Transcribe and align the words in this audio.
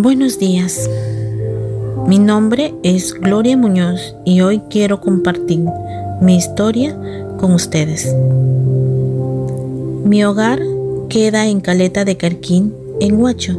Buenos 0.00 0.38
días. 0.38 0.88
Mi 2.06 2.20
nombre 2.20 2.72
es 2.84 3.14
Gloria 3.14 3.56
Muñoz 3.56 4.14
y 4.24 4.42
hoy 4.42 4.62
quiero 4.70 5.00
compartir 5.00 5.64
mi 6.20 6.36
historia 6.36 6.96
con 7.40 7.52
ustedes. 7.52 8.06
Mi 10.04 10.24
hogar 10.24 10.60
queda 11.08 11.48
en 11.48 11.60
Caleta 11.60 12.04
de 12.04 12.16
Carquín, 12.16 12.72
en 13.00 13.20
Huacho. 13.20 13.58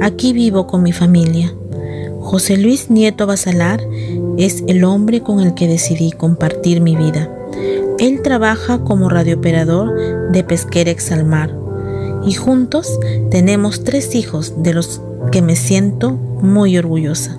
Aquí 0.00 0.32
vivo 0.32 0.68
con 0.68 0.84
mi 0.84 0.92
familia. 0.92 1.52
José 2.20 2.58
Luis 2.58 2.88
Nieto 2.88 3.26
Basalar 3.26 3.80
es 4.38 4.62
el 4.68 4.84
hombre 4.84 5.20
con 5.20 5.40
el 5.40 5.54
que 5.54 5.66
decidí 5.66 6.12
compartir 6.12 6.80
mi 6.80 6.94
vida. 6.94 7.28
Él 7.98 8.22
trabaja 8.22 8.84
como 8.84 9.08
radiooperador 9.08 10.30
de 10.30 10.44
Pesquera 10.44 10.92
Exalmar 10.92 11.61
y 12.24 12.32
juntos 12.34 12.98
tenemos 13.30 13.84
tres 13.84 14.14
hijos 14.14 14.62
de 14.62 14.74
los 14.74 15.00
que 15.30 15.42
me 15.42 15.56
siento 15.56 16.12
muy 16.12 16.76
orgullosa. 16.78 17.38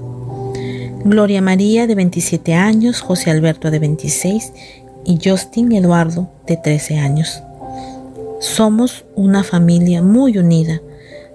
Gloria 1.06 1.42
María 1.42 1.86
de 1.86 1.96
27 1.96 2.54
años, 2.54 3.02
José 3.02 3.30
Alberto 3.30 3.72
de 3.72 3.80
26 3.80 4.54
y 5.06 5.20
Justin 5.24 5.74
Eduardo 5.74 6.30
de 6.48 6.58
13 6.58 6.98
años. 7.00 7.42
Somos 8.40 9.06
una 9.16 9.44
familia 9.44 10.02
muy 10.02 10.38
unida. 10.38 10.82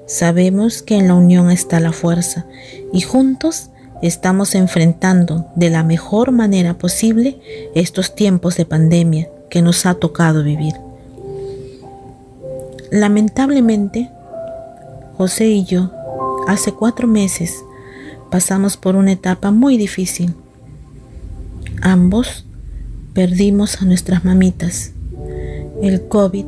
Sabemos 0.06 0.82
que 0.82 0.96
en 0.96 1.08
la 1.08 1.14
unión 1.14 1.50
está 1.50 1.80
la 1.80 1.92
fuerza 1.92 2.46
y 2.92 3.02
juntos 3.02 3.70
estamos 4.00 4.54
enfrentando 4.54 5.46
de 5.54 5.70
la 5.70 5.82
mejor 5.82 6.32
manera 6.32 6.78
posible 6.78 7.38
estos 7.74 8.14
tiempos 8.14 8.56
de 8.56 8.64
pandemia 8.64 9.28
que 9.50 9.60
nos 9.60 9.84
ha 9.86 9.94
tocado 9.94 10.42
vivir. 10.44 10.74
Lamentablemente, 12.90 14.10
José 15.18 15.48
y 15.48 15.64
yo, 15.64 15.90
hace 16.46 16.72
cuatro 16.72 17.06
meses, 17.06 17.62
pasamos 18.30 18.78
por 18.78 18.96
una 18.96 19.12
etapa 19.12 19.50
muy 19.50 19.76
difícil. 19.76 20.34
Ambos 21.82 22.46
perdimos 23.12 23.82
a 23.82 23.84
nuestras 23.84 24.24
mamitas. 24.24 24.92
El 25.82 26.08
COVID 26.08 26.46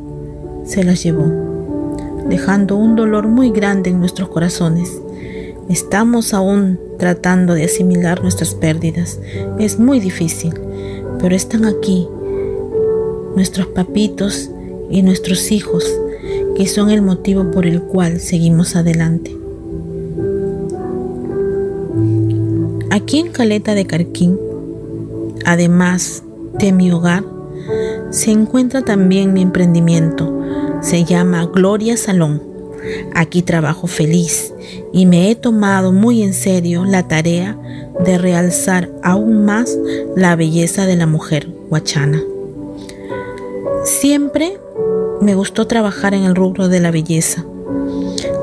se 0.65 0.83
las 0.83 1.03
llevó, 1.03 1.25
dejando 2.27 2.75
un 2.75 2.95
dolor 2.95 3.27
muy 3.27 3.51
grande 3.51 3.91
en 3.91 3.99
nuestros 3.99 4.29
corazones. 4.29 4.99
Estamos 5.69 6.33
aún 6.33 6.79
tratando 6.97 7.53
de 7.53 7.65
asimilar 7.65 8.23
nuestras 8.23 8.55
pérdidas. 8.55 9.19
Es 9.59 9.77
muy 9.77 9.99
difícil, 9.99 10.55
pero 11.19 11.35
están 11.35 11.65
aquí 11.65 12.07
nuestros 13.35 13.67
papitos 13.67 14.49
y 14.89 15.03
nuestros 15.03 15.51
hijos 15.51 15.85
son 16.65 16.89
el 16.89 17.01
motivo 17.01 17.51
por 17.51 17.65
el 17.65 17.81
cual 17.81 18.19
seguimos 18.19 18.75
adelante. 18.75 19.35
Aquí 22.91 23.19
en 23.19 23.31
Caleta 23.31 23.73
de 23.73 23.85
Carquín, 23.85 24.37
además 25.45 26.23
de 26.59 26.71
mi 26.71 26.91
hogar, 26.91 27.23
se 28.09 28.31
encuentra 28.31 28.81
también 28.81 29.33
mi 29.33 29.41
emprendimiento. 29.41 30.41
Se 30.81 31.05
llama 31.05 31.45
Gloria 31.45 31.95
Salón. 31.95 32.43
Aquí 33.13 33.41
trabajo 33.43 33.87
feliz 33.87 34.53
y 34.91 35.05
me 35.05 35.29
he 35.29 35.35
tomado 35.35 35.91
muy 35.91 36.23
en 36.23 36.33
serio 36.33 36.83
la 36.83 37.07
tarea 37.07 37.57
de 38.03 38.17
realzar 38.17 38.89
aún 39.03 39.45
más 39.45 39.77
la 40.15 40.35
belleza 40.35 40.85
de 40.85 40.95
la 40.95 41.05
mujer 41.05 41.47
huachana. 41.69 42.21
Siempre 43.83 44.57
me 45.21 45.35
gustó 45.35 45.67
trabajar 45.67 46.13
en 46.13 46.23
el 46.23 46.35
rubro 46.35 46.67
de 46.67 46.79
la 46.79 46.91
belleza. 46.91 47.45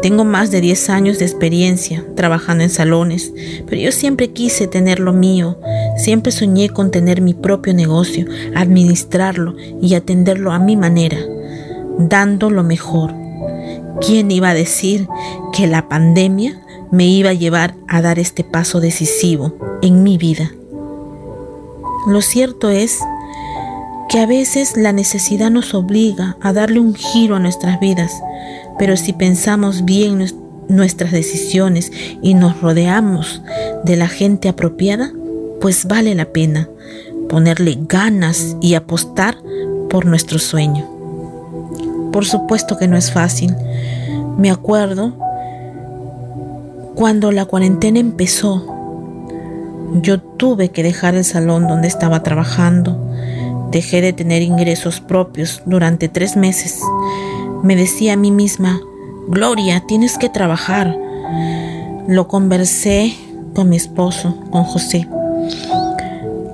Tengo 0.00 0.24
más 0.24 0.52
de 0.52 0.60
10 0.60 0.90
años 0.90 1.18
de 1.18 1.24
experiencia 1.24 2.04
trabajando 2.14 2.62
en 2.62 2.70
salones, 2.70 3.32
pero 3.66 3.80
yo 3.80 3.90
siempre 3.90 4.30
quise 4.30 4.68
tener 4.68 5.00
lo 5.00 5.12
mío, 5.12 5.58
siempre 5.96 6.30
soñé 6.30 6.68
con 6.68 6.92
tener 6.92 7.20
mi 7.20 7.34
propio 7.34 7.74
negocio, 7.74 8.26
administrarlo 8.54 9.56
y 9.82 9.94
atenderlo 9.94 10.52
a 10.52 10.60
mi 10.60 10.76
manera, 10.76 11.18
dando 11.98 12.48
lo 12.48 12.62
mejor. 12.62 13.12
¿Quién 14.00 14.30
iba 14.30 14.50
a 14.50 14.54
decir 14.54 15.08
que 15.52 15.66
la 15.66 15.88
pandemia 15.88 16.62
me 16.92 17.06
iba 17.06 17.30
a 17.30 17.34
llevar 17.34 17.74
a 17.88 18.00
dar 18.00 18.20
este 18.20 18.44
paso 18.44 18.80
decisivo 18.80 19.56
en 19.82 20.04
mi 20.04 20.16
vida? 20.16 20.52
Lo 22.06 22.22
cierto 22.22 22.70
es 22.70 23.00
que 24.08 24.20
a 24.20 24.26
veces 24.26 24.76
la 24.76 24.92
necesidad 24.92 25.50
nos 25.50 25.74
obliga 25.74 26.36
a 26.40 26.52
darle 26.52 26.80
un 26.80 26.94
giro 26.94 27.36
a 27.36 27.40
nuestras 27.40 27.78
vidas, 27.78 28.10
pero 28.78 28.96
si 28.96 29.12
pensamos 29.12 29.84
bien 29.84 30.24
nuestras 30.68 31.12
decisiones 31.12 31.92
y 32.22 32.34
nos 32.34 32.60
rodeamos 32.60 33.42
de 33.84 33.96
la 33.96 34.08
gente 34.08 34.48
apropiada, 34.48 35.12
pues 35.60 35.86
vale 35.86 36.14
la 36.14 36.26
pena 36.26 36.68
ponerle 37.28 37.78
ganas 37.82 38.56
y 38.62 38.74
apostar 38.74 39.36
por 39.90 40.06
nuestro 40.06 40.38
sueño. 40.38 40.88
Por 42.10 42.24
supuesto 42.24 42.78
que 42.78 42.88
no 42.88 42.96
es 42.96 43.12
fácil. 43.12 43.54
Me 44.38 44.50
acuerdo 44.50 45.12
cuando 46.94 47.30
la 47.30 47.44
cuarentena 47.44 47.98
empezó, 47.98 48.74
yo 50.02 50.20
tuve 50.20 50.70
que 50.70 50.82
dejar 50.82 51.14
el 51.14 51.24
salón 51.24 51.68
donde 51.68 51.88
estaba 51.88 52.22
trabajando 52.22 53.07
Dejé 53.70 54.00
de 54.00 54.12
tener 54.12 54.42
ingresos 54.42 55.00
propios 55.00 55.62
durante 55.66 56.08
tres 56.08 56.36
meses. 56.36 56.80
Me 57.62 57.76
decía 57.76 58.14
a 58.14 58.16
mí 58.16 58.30
misma, 58.30 58.80
Gloria, 59.28 59.84
tienes 59.86 60.16
que 60.16 60.28
trabajar. 60.28 60.96
Lo 62.06 62.28
conversé 62.28 63.14
con 63.54 63.68
mi 63.68 63.76
esposo, 63.76 64.34
con 64.50 64.64
José, 64.64 65.06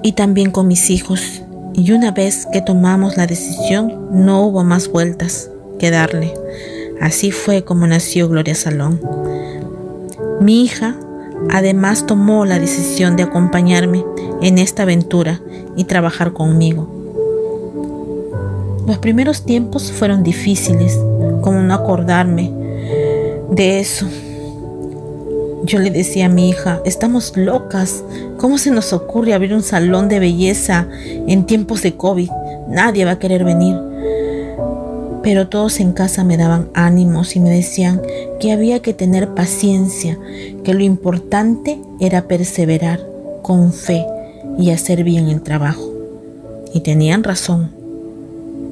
y 0.02 0.12
también 0.12 0.50
con 0.50 0.66
mis 0.66 0.90
hijos. 0.90 1.42
Y 1.72 1.92
una 1.92 2.10
vez 2.10 2.46
que 2.52 2.60
tomamos 2.60 3.16
la 3.16 3.26
decisión, 3.26 4.08
no 4.10 4.42
hubo 4.42 4.64
más 4.64 4.88
vueltas 4.88 5.50
que 5.78 5.90
darle. 5.90 6.34
Así 7.00 7.30
fue 7.30 7.64
como 7.64 7.86
nació 7.86 8.28
Gloria 8.28 8.54
Salón. 8.54 9.00
Mi 10.40 10.62
hija 10.62 10.96
además 11.50 12.06
tomó 12.06 12.44
la 12.44 12.58
decisión 12.58 13.16
de 13.16 13.24
acompañarme 13.24 14.04
en 14.42 14.58
esta 14.58 14.82
aventura 14.82 15.40
y 15.76 15.84
trabajar 15.84 16.32
conmigo. 16.32 16.93
Los 18.86 18.98
primeros 18.98 19.44
tiempos 19.44 19.90
fueron 19.90 20.22
difíciles, 20.22 20.98
como 21.40 21.62
no 21.62 21.72
acordarme 21.72 22.52
de 23.50 23.80
eso. 23.80 24.06
Yo 25.64 25.78
le 25.78 25.90
decía 25.90 26.26
a 26.26 26.28
mi 26.28 26.50
hija, 26.50 26.82
estamos 26.84 27.34
locas, 27.34 28.04
¿cómo 28.36 28.58
se 28.58 28.70
nos 28.70 28.92
ocurre 28.92 29.32
abrir 29.32 29.54
un 29.54 29.62
salón 29.62 30.10
de 30.10 30.18
belleza 30.18 30.86
en 31.26 31.46
tiempos 31.46 31.80
de 31.80 31.96
COVID? 31.96 32.28
Nadie 32.68 33.06
va 33.06 33.12
a 33.12 33.18
querer 33.18 33.44
venir. 33.44 33.74
Pero 35.22 35.48
todos 35.48 35.80
en 35.80 35.92
casa 35.92 36.22
me 36.22 36.36
daban 36.36 36.68
ánimos 36.74 37.36
y 37.36 37.40
me 37.40 37.48
decían 37.48 38.02
que 38.38 38.52
había 38.52 38.82
que 38.82 38.92
tener 38.92 39.30
paciencia, 39.30 40.18
que 40.62 40.74
lo 40.74 40.84
importante 40.84 41.80
era 42.00 42.28
perseverar 42.28 43.00
con 43.40 43.72
fe 43.72 44.04
y 44.58 44.70
hacer 44.72 45.04
bien 45.04 45.28
el 45.28 45.40
trabajo. 45.40 45.90
Y 46.74 46.80
tenían 46.80 47.24
razón 47.24 47.83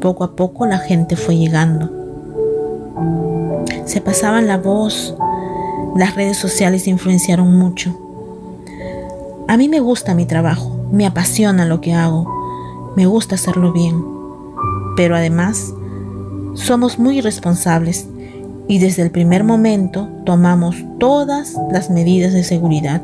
poco 0.03 0.25
a 0.25 0.35
poco 0.35 0.67
la 0.67 0.79
gente 0.79 1.17
fue 1.17 1.37
llegando. 1.37 1.89
Se 3.87 4.01
pasaban 4.01 4.49
la 4.49 4.59
voz, 4.59 5.17
las 5.97 6.17
redes 6.17 6.37
sociales 6.37 6.89
influenciaron 6.89 7.57
mucho. 7.57 7.97
A 9.49 9.57
mí 9.57 9.69
me 9.69 9.81
gusta 9.81 10.15
mi 10.15 10.27
trabajo, 10.27 10.77
me 10.91 11.07
apasiona 11.07 11.65
lo 11.65 11.81
que 11.81 11.95
hago, 11.95 12.29
me 12.97 13.07
gusta 13.07 13.37
hacerlo 13.37 13.73
bien, 13.73 14.05
pero 14.97 15.15
además 15.15 15.73
somos 16.55 16.99
muy 16.99 17.21
responsables 17.21 18.09
y 18.69 18.79
desde 18.79 19.03
el 19.03 19.11
primer 19.11 19.45
momento 19.45 20.09
tomamos 20.25 20.77
todas 20.99 21.57
las 21.71 21.91
medidas 21.91 22.33
de 22.33 22.45
seguridad 22.45 23.03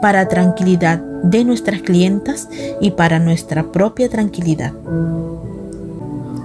para 0.00 0.28
tranquilidad 0.28 0.98
de 1.22 1.44
nuestras 1.44 1.82
clientas 1.82 2.48
y 2.80 2.92
para 2.92 3.18
nuestra 3.18 3.70
propia 3.70 4.08
tranquilidad. 4.08 4.72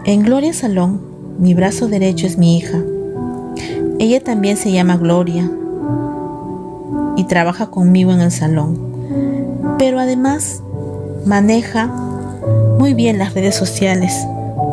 En 0.05 0.21
Gloria 0.23 0.51
Salón, 0.51 0.99
mi 1.39 1.53
brazo 1.53 1.87
derecho 1.87 2.27
es 2.27 2.37
mi 2.37 2.57
hija. 2.57 2.83
Ella 3.99 4.19
también 4.19 4.57
se 4.57 4.69
llama 4.69 4.97
Gloria 4.97 5.49
y 7.15 7.23
trabaja 7.23 7.67
conmigo 7.67 8.11
en 8.11 8.19
el 8.19 8.31
salón. 8.31 8.77
Pero 9.79 10.01
además 10.01 10.61
maneja 11.25 11.87
muy 12.77 12.93
bien 12.93 13.17
las 13.17 13.33
redes 13.33 13.55
sociales. 13.55 14.13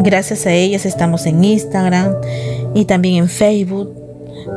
Gracias 0.01 0.47
a 0.47 0.53
ellas 0.53 0.85
estamos 0.85 1.27
en 1.27 1.45
Instagram 1.45 2.13
y 2.75 2.87
también 2.87 3.15
en 3.15 3.29
Facebook, 3.29 3.95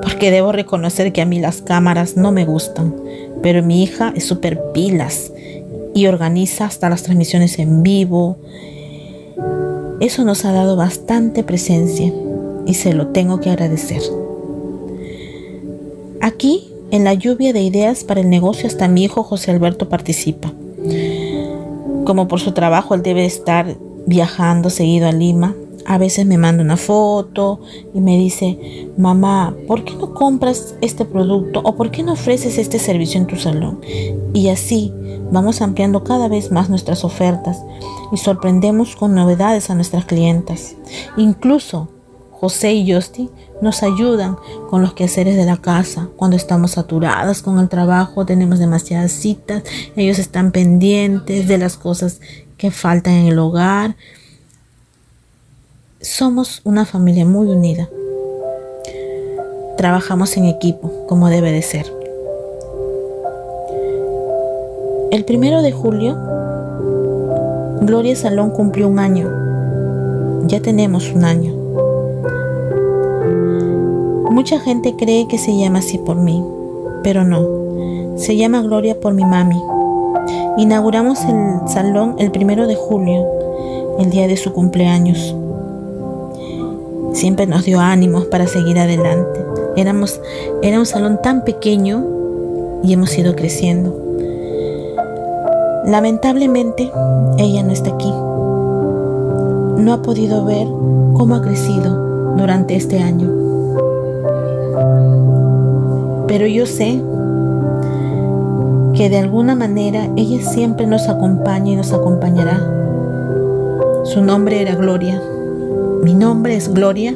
porque 0.02 0.32
debo 0.32 0.54
reconocer 0.54 1.14
que 1.14 1.22
a 1.22 1.26
mí 1.28 1.40
las 1.40 1.62
cámaras 1.62 2.18
no 2.18 2.32
me 2.32 2.46
gustan, 2.46 2.96
pero 3.44 3.62
mi 3.62 3.84
hija 3.84 4.12
es 4.16 4.26
súper 4.26 4.60
pilas 4.74 5.32
y 5.94 6.08
organiza 6.08 6.66
hasta 6.66 6.90
las 6.90 7.04
transmisiones 7.04 7.60
en 7.60 7.84
vivo 7.84 8.40
eso 10.06 10.26
nos 10.26 10.44
ha 10.44 10.52
dado 10.52 10.76
bastante 10.76 11.44
presencia 11.44 12.14
y 12.66 12.74
se 12.74 12.94
lo 12.94 13.08
tengo 13.08 13.40
que 13.40 13.50
agradecer. 13.50 14.02
Aquí 16.20 16.70
en 16.92 17.06
la 17.06 17.14
lluvia 17.14 17.54
de 17.54 17.62
ideas 17.62 18.04
para 18.04 18.20
el 18.20 18.30
negocio 18.30 18.68
hasta 18.68 18.90
mi 18.90 19.06
hijo 19.06 19.24
José 19.24 19.52
Alberto 19.52 19.88
participa. 19.88 20.52
Como 22.04 22.28
por 22.28 22.42
su 22.42 22.52
trabajo 22.52 22.96
él 22.96 23.02
debe 23.02 23.24
estar 23.24 23.78
viajando 24.06 24.70
seguido 24.70 25.08
a 25.08 25.14
Lima, 25.14 25.56
a 25.86 25.98
veces 25.98 26.26
me 26.26 26.38
manda 26.38 26.64
una 26.64 26.78
foto 26.78 27.60
y 27.94 28.02
me 28.02 28.18
dice, 28.18 28.90
mamá, 28.98 29.56
¿por 29.68 29.84
qué 29.84 29.96
no 29.96 30.14
compras 30.14 30.76
este 30.82 31.06
producto 31.06 31.62
o 31.64 31.76
por 31.76 31.92
qué 31.92 32.04
no 32.04 32.14
ofreces 32.14 32.58
este 32.58 32.80
servicio 32.80 33.20
en 33.20 33.28
tu 33.28 33.36
salón? 33.36 33.82
Y 34.34 34.50
así 34.50 34.94
vamos 35.32 35.62
ampliando 35.62 36.04
cada 36.04 36.28
vez 36.28 36.52
más 36.52 36.70
nuestras 36.70 37.04
ofertas 37.04 37.62
y 38.12 38.18
sorprendemos 38.18 38.96
con 38.96 39.16
novedades 39.16 39.70
a 39.70 39.76
nuestras 39.76 40.06
clientas. 40.06 40.76
Incluso 41.18 41.90
José 42.32 42.74
y 42.74 42.94
Justy 42.94 43.30
nos 43.62 43.84
ayudan 43.84 44.36
con 44.70 44.82
los 44.82 44.94
quehaceres 44.94 45.38
de 45.38 45.46
la 45.46 45.58
casa. 45.58 46.10
Cuando 46.18 46.36
estamos 46.36 46.72
saturadas 46.72 47.42
con 47.42 47.58
el 47.58 47.70
trabajo, 47.70 48.26
tenemos 48.26 48.60
demasiadas 48.60 49.14
citas, 49.14 49.64
ellos 49.96 50.20
están 50.20 50.52
pendientes 50.52 51.48
de 51.48 51.58
las 51.58 51.78
cosas 51.78 52.20
que 52.58 52.70
faltan 52.70 53.14
en 53.14 53.28
el 53.28 53.40
hogar 53.40 53.96
somos 56.04 56.60
una 56.66 56.86
familia 56.86 57.26
muy 57.26 57.48
unida. 57.48 57.90
Trabajamos 59.78 60.36
en 60.36 60.46
equipo, 60.46 60.92
como 61.08 61.30
debe 61.30 61.54
de 61.54 61.62
ser. 61.62 61.86
El 65.12 65.24
primero 65.24 65.62
de 65.62 65.72
julio, 65.72 66.18
Gloria 67.82 68.18
Salón 68.18 68.50
cumplió 68.50 68.90
un 68.90 69.00
año. 69.00 69.32
Ya 70.48 70.60
tenemos 70.62 71.10
un 71.14 71.24
año. 71.24 71.54
Mucha 74.30 74.60
gente 74.60 74.96
cree 74.98 75.30
que 75.30 75.38
se 75.38 75.58
llama 75.58 75.80
así 75.80 76.00
por 76.00 76.18
mí, 76.18 76.44
pero 77.02 77.24
no. 77.24 78.18
Se 78.18 78.36
llama 78.36 78.62
Gloria 78.62 79.00
por 79.00 79.14
mi 79.14 79.24
mami. 79.24 79.62
Inauguramos 80.58 81.24
el 81.24 81.70
salón 81.70 82.16
el 82.20 82.30
primero 82.30 82.68
de 82.68 82.76
julio, 82.76 83.26
el 84.00 84.10
día 84.10 84.28
de 84.28 84.36
su 84.36 84.52
cumpleaños. 84.52 85.34
Siempre 87.14 87.48
nos 87.48 87.64
dio 87.64 87.80
ánimos 87.80 88.26
para 88.26 88.48
seguir 88.48 88.80
adelante. 88.80 89.46
Éramos, 89.76 90.20
era 90.62 90.80
un 90.80 90.86
salón 90.86 91.20
tan 91.22 91.44
pequeño 91.46 92.06
y 92.84 92.94
hemos 92.94 93.18
ido 93.18 93.36
creciendo. 93.36 93.96
Lamentablemente, 95.86 96.92
ella 97.38 97.64
no 97.64 97.72
está 97.72 97.92
aquí. 97.94 98.12
No 99.82 99.94
ha 99.94 100.02
podido 100.02 100.44
ver 100.46 100.68
cómo 101.14 101.36
ha 101.36 101.42
crecido 101.42 102.36
durante 102.36 102.76
este 102.76 103.00
año. 103.00 103.30
Pero 106.28 106.48
yo 106.48 106.66
sé 106.66 107.02
que 108.96 109.10
de 109.10 109.18
alguna 109.18 109.56
manera 109.56 110.08
ella 110.16 110.42
siempre 110.42 110.88
nos 110.88 111.08
acompaña 111.10 111.72
y 111.72 111.76
nos 111.76 111.94
acompañará. 111.94 112.60
Su 114.04 114.22
nombre 114.24 114.62
era 114.62 114.76
Gloria. 114.76 115.22
Mi 116.04 116.14
nombre 116.14 116.58
es 116.58 116.74
Gloria 116.74 117.16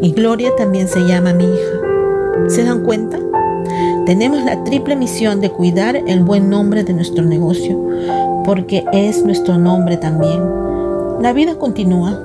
y 0.00 0.12
Gloria 0.12 0.50
también 0.56 0.86
se 0.86 1.00
llama 1.00 1.32
mi 1.32 1.42
hija. 1.42 2.46
¿Se 2.46 2.62
dan 2.62 2.84
cuenta? 2.84 3.18
Tenemos 4.06 4.44
la 4.44 4.62
triple 4.62 4.94
misión 4.94 5.40
de 5.40 5.50
cuidar 5.50 5.96
el 5.96 6.22
buen 6.22 6.48
nombre 6.48 6.84
de 6.84 6.92
nuestro 6.92 7.24
negocio, 7.24 7.76
porque 8.44 8.84
es 8.92 9.24
nuestro 9.24 9.58
nombre 9.58 9.96
también. 9.96 10.40
La 11.20 11.32
vida 11.32 11.56
continúa 11.56 12.22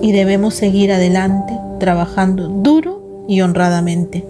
y 0.00 0.12
debemos 0.12 0.54
seguir 0.54 0.90
adelante 0.90 1.52
trabajando 1.78 2.48
duro 2.48 3.26
y 3.28 3.42
honradamente. 3.42 4.24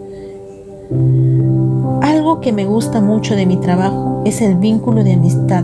Algo 2.03 2.41
que 2.41 2.53
me 2.53 2.65
gusta 2.65 3.01
mucho 3.01 3.37
de 3.37 3.47
mi 3.47 3.57
trabajo 3.59 4.23
es 4.27 4.43
el 4.43 4.57
vínculo 4.57 5.05
de 5.05 5.13
amistad 5.13 5.63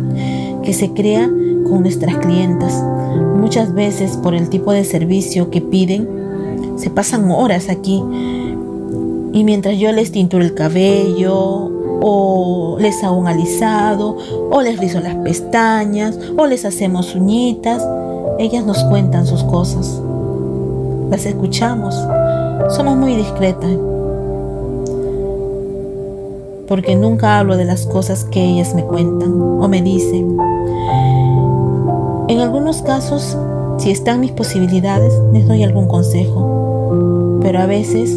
que 0.63 0.73
se 0.75 0.91
crea 0.91 1.29
con 1.69 1.83
nuestras 1.83 2.19
clientas. 2.19 2.85
Muchas 3.37 3.75
veces 3.75 4.17
por 4.17 4.35
el 4.35 4.49
tipo 4.49 4.73
de 4.73 4.85
servicio 4.85 5.51
que 5.51 5.61
piden, 5.61 6.09
se 6.77 6.91
pasan 6.91 7.31
horas 7.31 7.69
aquí. 7.69 8.03
Y 9.33 9.45
mientras 9.45 9.79
yo 9.79 9.93
les 9.93 10.13
tinturo 10.13 10.45
el 10.45 10.55
cabello, 10.55 11.71
o 12.03 12.77
les 12.81 13.03
hago 13.05 13.17
un 13.17 13.27
alisado, 13.27 14.17
o 14.51 14.63
les 14.63 14.79
rizo 14.79 15.01
las 15.01 15.15
pestañas, 15.17 16.19
o 16.37 16.47
les 16.47 16.65
hacemos 16.65 17.15
uñitas, 17.15 17.87
ellas 18.39 18.65
nos 18.65 18.83
cuentan 18.85 19.27
sus 19.27 19.45
cosas. 19.45 20.01
Las 21.11 21.27
escuchamos. 21.27 21.95
Somos 22.71 22.97
muy 22.97 23.17
discretas. 23.17 23.71
Porque 26.69 26.95
nunca 26.95 27.39
hablo 27.39 27.57
de 27.57 27.65
las 27.65 27.87
cosas 27.87 28.25
que 28.25 28.43
ellas 28.43 28.75
me 28.75 28.85
cuentan 28.85 29.33
o 29.33 29.69
me 29.69 29.83
dicen. 29.83 30.39
En 32.31 32.39
algunos 32.39 32.81
casos, 32.83 33.37
si 33.79 33.91
están 33.91 34.21
mis 34.21 34.31
posibilidades, 34.31 35.13
les 35.33 35.49
doy 35.49 35.65
algún 35.65 35.89
consejo, 35.89 37.41
pero 37.43 37.59
a 37.59 37.67
veces 37.67 38.09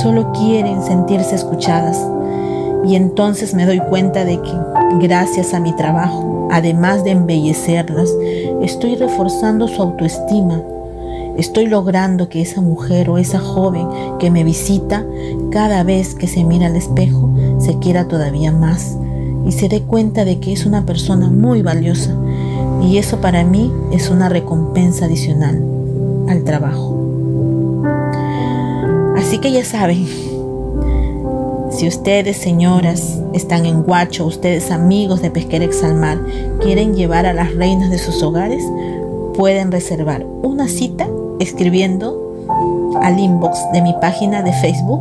solo 0.00 0.32
quieren 0.32 0.82
sentirse 0.82 1.34
escuchadas 1.34 2.00
y 2.86 2.94
entonces 2.94 3.52
me 3.52 3.66
doy 3.66 3.80
cuenta 3.80 4.24
de 4.24 4.40
que 4.40 4.52
gracias 5.06 5.52
a 5.52 5.60
mi 5.60 5.76
trabajo, 5.76 6.48
además 6.50 7.04
de 7.04 7.10
embellecerlas, 7.10 8.08
estoy 8.62 8.96
reforzando 8.96 9.68
su 9.68 9.82
autoestima. 9.82 10.62
Estoy 11.36 11.66
logrando 11.66 12.30
que 12.30 12.40
esa 12.40 12.62
mujer 12.62 13.10
o 13.10 13.18
esa 13.18 13.40
joven 13.40 13.88
que 14.20 14.30
me 14.30 14.42
visita, 14.42 15.04
cada 15.50 15.82
vez 15.82 16.14
que 16.14 16.28
se 16.28 16.44
mira 16.44 16.68
al 16.68 16.76
espejo, 16.76 17.28
se 17.58 17.78
quiera 17.78 18.08
todavía 18.08 18.52
más 18.52 18.96
y 19.46 19.52
se 19.52 19.68
dé 19.68 19.82
cuenta 19.82 20.24
de 20.24 20.40
que 20.40 20.54
es 20.54 20.64
una 20.64 20.86
persona 20.86 21.28
muy 21.28 21.60
valiosa 21.60 22.16
y 22.82 22.98
eso 22.98 23.20
para 23.20 23.44
mí 23.44 23.72
es 23.92 24.10
una 24.10 24.28
recompensa 24.28 25.04
adicional 25.06 25.62
al 26.28 26.44
trabajo. 26.44 26.98
Así 29.16 29.38
que 29.38 29.52
ya 29.52 29.64
saben, 29.64 30.06
si 31.70 31.86
ustedes, 31.86 32.36
señoras, 32.36 33.20
están 33.32 33.66
en 33.66 33.82
Guacho, 33.82 34.26
ustedes 34.26 34.70
amigos 34.70 35.22
de 35.22 35.30
Pesquera 35.30 35.64
Exalmar, 35.64 36.18
quieren 36.60 36.94
llevar 36.94 37.24
a 37.26 37.32
las 37.32 37.54
reinas 37.54 37.90
de 37.90 37.98
sus 37.98 38.22
hogares, 38.22 38.64
pueden 39.34 39.72
reservar 39.72 40.26
una 40.42 40.68
cita 40.68 41.06
escribiendo 41.38 42.18
al 43.00 43.18
inbox 43.18 43.58
de 43.72 43.80
mi 43.80 43.94
página 44.00 44.42
de 44.42 44.52
Facebook. 44.52 45.00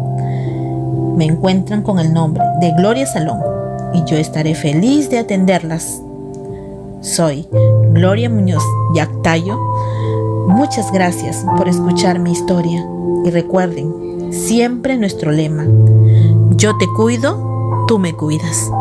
Me 1.18 1.26
encuentran 1.26 1.82
con 1.82 2.00
el 2.00 2.14
nombre 2.14 2.44
de 2.60 2.72
Gloria 2.74 3.06
Salón 3.06 3.40
y 3.94 4.04
yo 4.06 4.18
estaré 4.18 4.56
feliz 4.56 5.10
de 5.10 5.20
atenderlas 5.20 6.02
soy 7.12 7.46
Gloria 7.92 8.30
Muñoz 8.30 8.64
Yactayo. 8.96 9.60
Muchas 10.48 10.92
gracias 10.94 11.46
por 11.58 11.68
escuchar 11.68 12.20
mi 12.20 12.32
historia 12.32 12.86
y 13.26 13.30
recuerden 13.30 14.32
siempre 14.32 14.98
nuestro 14.98 15.32
lema, 15.32 15.66
yo 16.52 16.78
te 16.78 16.88
cuido, 16.96 17.86
tú 17.88 18.00
me 18.00 18.14
cuidas. 18.14 18.72